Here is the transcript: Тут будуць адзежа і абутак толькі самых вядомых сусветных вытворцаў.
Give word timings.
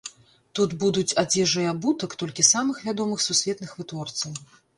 Тут 0.59 0.71
будуць 0.83 1.17
адзежа 1.23 1.59
і 1.65 1.65
абутак 1.73 2.15
толькі 2.23 2.47
самых 2.53 2.81
вядомых 2.87 3.19
сусветных 3.27 3.77
вытворцаў. 3.83 4.31